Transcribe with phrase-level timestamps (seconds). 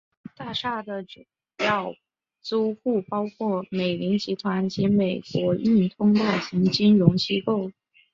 [0.35, 1.27] 大厦的主
[1.59, 1.93] 要
[2.41, 7.71] 租户包括美林集团及美国运通大型金融机构。